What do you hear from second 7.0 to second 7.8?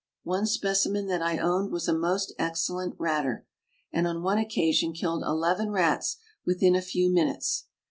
minutes.